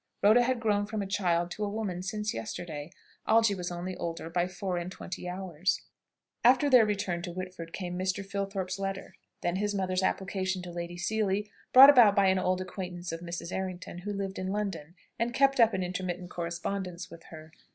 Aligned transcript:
Rhoda 0.23 0.41
had 0.41 0.59
grown 0.59 0.87
from 0.87 1.03
a 1.03 1.05
child 1.05 1.51
to 1.51 1.63
a 1.63 1.69
woman 1.69 2.01
since 2.01 2.33
yesterday. 2.33 2.91
Algy 3.27 3.53
was 3.53 3.71
only 3.71 3.95
older 3.95 4.31
by 4.31 4.47
four 4.47 4.77
and 4.79 4.91
twenty 4.91 5.29
hours. 5.29 5.79
After 6.43 6.71
their 6.71 6.87
return 6.87 7.21
to 7.21 7.31
Whitford 7.31 7.71
came 7.71 7.99
Mr. 7.99 8.25
Filthorpe's 8.25 8.79
letter. 8.79 9.13
Then 9.41 9.57
his 9.57 9.75
mother's 9.75 10.01
application 10.01 10.63
to 10.63 10.71
Lady 10.71 10.97
Seely, 10.97 11.51
brought 11.71 11.91
about 11.91 12.15
by 12.15 12.29
an 12.29 12.39
old 12.39 12.61
acquaintance 12.61 13.11
of 13.11 13.19
Mrs. 13.19 13.51
Errington, 13.51 13.99
who 13.99 14.11
lived 14.11 14.39
in 14.39 14.47
London, 14.47 14.95
and 15.19 15.35
kept 15.35 15.59
up 15.59 15.71
an 15.71 15.83
intermittent 15.83 16.31
correspondence 16.31 17.11
with 17.11 17.25
her. 17.25 17.51